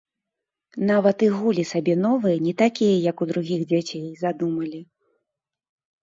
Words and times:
Нават 0.91 1.17
і 1.25 1.27
гулі 1.35 1.63
сабе 1.71 1.93
новыя, 2.05 2.37
не 2.45 2.53
такія, 2.61 2.95
як 3.09 3.21
у 3.25 3.27
другіх 3.33 3.61
дзяцей, 3.73 4.07
задумалі. 4.23 4.81